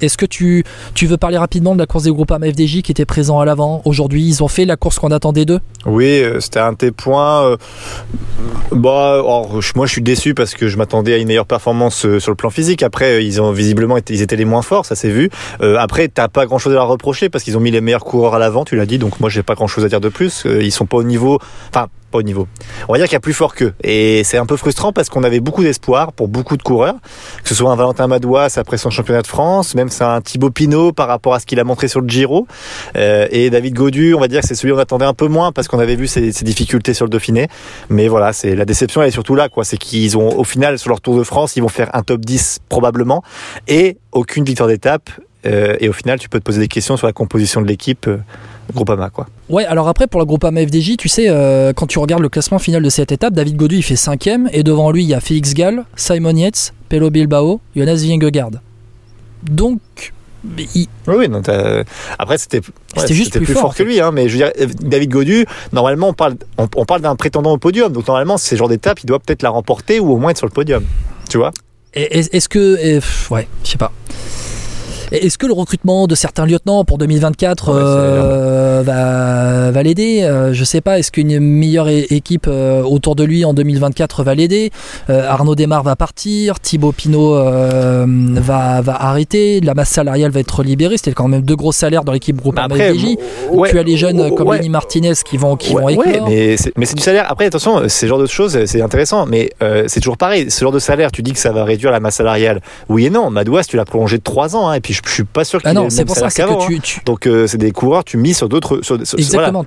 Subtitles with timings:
[0.00, 0.64] Est-ce que tu,
[1.02, 4.24] veux parler rapidement de la course des groupes FDJ qui était présent à l'avant aujourd'hui
[4.24, 5.60] Ils ont fait la course qu'on attendait d'eux?
[5.86, 7.44] Oui, euh, c'était un de tes points.
[7.44, 7.56] Euh,
[8.72, 9.22] bah,
[9.74, 12.36] moi, je suis déçu parce que je m'attendais à une meilleure performance euh, sur le
[12.36, 12.82] plan physique.
[12.82, 15.30] Après, ils ont visiblement étaient les moins forts, ça s'est vu.
[15.60, 18.38] après, t'as pas grand-chose à leur reprocher parce qu'ils ont mis les meilleurs coureurs à
[18.38, 18.98] l'avant, tu l'as dit.
[18.98, 20.44] Donc moi, j'ai pas grand-chose à dire de plus.
[20.44, 21.38] Ils sont pas au niveau.
[22.10, 22.48] Pas au niveau.
[22.88, 23.74] On va dire qu'il y a plus fort qu'eux.
[23.82, 26.96] Et c'est un peu frustrant parce qu'on avait beaucoup d'espoir pour beaucoup de coureurs,
[27.42, 30.50] que ce soit un Valentin Madouas après son championnat de France, même c'est un Thibaut
[30.50, 32.46] Pinot par rapport à ce qu'il a montré sur le Giro,
[32.96, 35.52] euh, et David Godu, on va dire que c'est celui qu'on attendait un peu moins
[35.52, 37.48] parce qu'on avait vu ses, difficultés sur le Dauphiné.
[37.88, 39.64] Mais voilà, c'est la déception elle est surtout là, quoi.
[39.64, 42.20] C'est qu'ils ont au final sur leur Tour de France, ils vont faire un top
[42.20, 43.22] 10 probablement
[43.66, 45.10] et aucune victoire d'étape.
[45.46, 48.06] Euh, et au final, tu peux te poser des questions sur la composition de l'équipe.
[48.08, 48.18] Euh,
[48.72, 49.26] Groupama quoi.
[49.48, 52.58] Ouais, alors après pour la Groupama FDJ, tu sais, euh, quand tu regardes le classement
[52.58, 55.20] final de cette étape, David Godu il fait 5 et devant lui il y a
[55.20, 58.50] Félix Gall, Simon Yates, Pelo Bilbao, Jonas Vingegaard.
[59.42, 60.12] Donc.
[61.06, 61.42] Oui, non,
[62.18, 62.60] après c'était
[63.10, 66.36] juste plus, fort, que lui, hein, mais je veux dire, David Godu, normalement on parle,
[66.56, 69.50] on, parle d'un prétendant au podium, donc normalement ces genre d'étape il doit peut-être la
[69.50, 70.84] remporter ou au moins être sur le podium,
[71.28, 71.50] tu vois.
[71.92, 73.00] Est-ce que,
[73.32, 73.92] ouais, je sais pas.
[75.12, 80.22] Est-ce que le recrutement de certains lieutenants pour 2024 euh, va, va l'aider?
[80.22, 80.98] Euh, Je sais pas.
[80.98, 84.70] Est-ce qu'une meilleure équipe euh, autour de lui en 2024 va l'aider?
[85.08, 90.96] Arnaud Desmar va partir, Thibaut Pinot va, va arrêter, la masse salariale va être libérée.
[90.96, 93.16] C'était quand même deux gros salaires dans l'équipe groupe bah FDJ.
[93.70, 96.28] tu as les jeunes comme Lenny Martinez qui vont, qui vont éclore.
[96.28, 97.26] mais c'est du salaire.
[97.30, 99.50] Après, attention, ce genre de choses, c'est intéressant, mais
[99.86, 100.50] c'est toujours pareil.
[100.50, 102.60] Ce genre de salaire, tu dis que ça va réduire la masse salariale.
[102.88, 103.30] Oui et non.
[103.30, 105.76] Madouas, tu l'as prolongé de 3 ans, hein, et puis je, suis pas sûr qu'il
[105.76, 107.00] ah ait c'est pour ça que tu, hein.
[107.04, 108.80] Donc euh, c'est des coureurs, tu mises sur d'autres.
[109.16, 109.64] Exactement.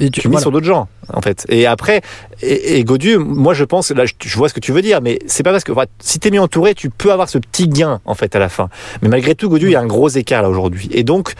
[0.00, 1.46] Et tu, mises sur d'autres gens, en fait.
[1.48, 2.02] Et après,
[2.42, 5.42] et, Godu, moi je pense, là je, vois ce que tu veux dire, mais c'est
[5.42, 8.14] pas parce que enfin, si t'es mieux entouré, tu peux avoir ce petit gain en
[8.14, 8.68] fait à la fin.
[9.00, 10.88] Mais malgré tout, Godu, il y a un gros écart là aujourd'hui.
[10.92, 11.32] Et donc,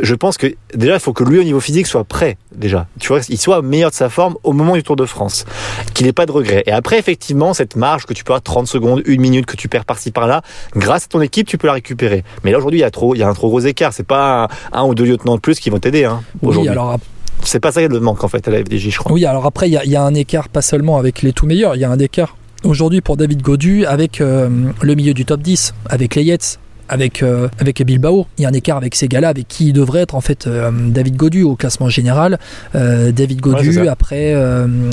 [0.00, 2.86] je pense que déjà, il faut que lui au niveau physique soit prêt déjà.
[3.00, 5.44] Tu vois, il soit meilleur de sa forme au moment du Tour de France,
[5.92, 6.62] qu'il n'ait pas de regrets.
[6.66, 9.68] Et après, effectivement, cette marge que tu peux avoir 30 secondes, une minute que tu
[9.68, 10.42] perds par-ci par-là,
[10.76, 12.24] grâce à ton équipe, tu peux la récupérer.
[12.44, 13.92] Mais là aujourd'hui, il y a trop, il y a un trop gros écart.
[13.92, 16.04] C'est pas un, ou deux lieutenants de plus qui vont t'aider.
[16.04, 16.98] Hein, oui, alors
[17.44, 19.12] c'est pas ça qui le manque en fait à la FDJ, je crois.
[19.12, 21.80] Oui, alors après, il y, a un écart pas seulement avec les tout meilleurs, il
[21.80, 24.48] y a un écart aujourd'hui pour David Godu avec euh,
[24.80, 28.26] le milieu du top 10, avec les Yates, avec, euh, avec Bilbao.
[28.38, 30.46] Il y a un écart avec ces gars-là, avec qui il devrait être en fait
[30.46, 32.38] euh, David Godu au classement général.
[32.72, 34.34] David Godu, après,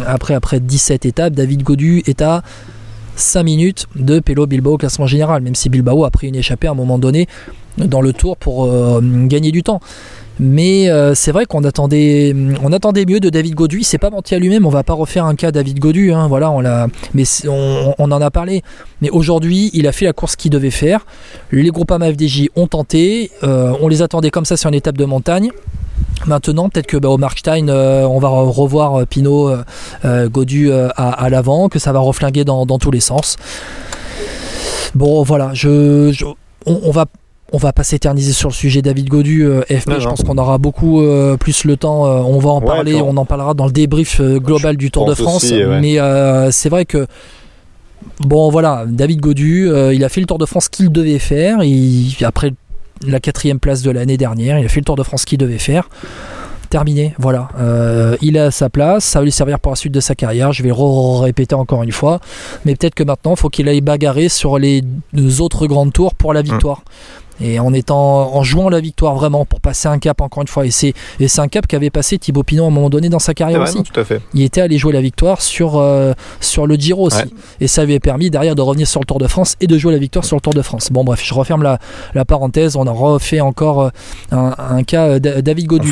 [0.05, 2.43] après, après 17 étapes, David Godu est à
[3.15, 6.67] 5 minutes de Pelo Bilbao au classement général, même si Bilbao a pris une échappée
[6.67, 7.27] à un moment donné
[7.77, 8.69] dans le tour pour
[9.01, 9.79] gagner du temps.
[10.43, 13.81] Mais euh, c'est vrai qu'on attendait, on attendait mieux de David Godu.
[13.81, 14.65] Il s'est pas menti à lui-même.
[14.65, 16.11] On va pas refaire un cas David Godu.
[16.13, 18.63] Hein, voilà, on l'a, mais on, en a parlé.
[19.01, 21.05] Mais aujourd'hui, il a fait la course qu'il devait faire.
[21.51, 23.29] Les groupes FDJ ont tenté.
[23.43, 25.51] Euh, on les attendait comme ça sur une étape de montagne.
[26.25, 29.57] Maintenant, peut-être que bah, au Markstein, euh, on va revoir Pinot,
[30.03, 33.37] Godu à, l'avant, que ça va reflinguer dans, tous les sens.
[34.95, 36.11] Bon, voilà, je,
[36.65, 37.05] on, va
[37.51, 39.99] on va pas s'éterniser sur le sujet David Godu, euh, FP.
[39.99, 42.05] je pense qu'on aura beaucoup euh, plus le temps.
[42.05, 45.13] Euh, on va en parler, on en parlera dans le débrief global du Tour de
[45.13, 45.51] France.
[45.81, 45.97] Mais
[46.51, 47.07] c'est vrai que
[48.19, 51.63] bon, voilà, David Godu, il a fait le Tour de France qu'il devait faire.
[51.63, 52.53] Il, après
[53.05, 55.59] la quatrième place de l'année dernière, il a fait le Tour de France qu'il devait
[55.59, 55.89] faire.
[56.69, 57.49] Terminé, voilà.
[58.21, 60.53] il a sa place, ça va lui servir pour la suite de sa carrière.
[60.53, 62.21] Je vais le répéter encore une fois,
[62.63, 64.81] mais peut-être que maintenant, il faut qu'il aille bagarrer sur les
[65.41, 66.83] autres grandes tours pour la victoire
[67.41, 70.65] et en étant en jouant la victoire vraiment pour passer un cap encore une fois
[70.65, 73.19] et c'est et c'est un cap qu'avait passé Thibaut Pinot à un moment donné dans
[73.19, 73.83] sa carrière aussi.
[73.83, 74.21] tout à fait.
[74.33, 77.33] il était allé jouer la victoire sur euh, sur le Giro aussi.
[77.59, 79.77] Et ça lui a permis derrière de revenir sur le Tour de France et de
[79.77, 80.89] jouer la victoire sur le Tour de France.
[80.91, 81.79] Bon bref je referme la,
[82.13, 82.75] la parenthèse.
[82.75, 83.89] On a refait encore euh,
[84.31, 85.89] un, cas euh, David Godu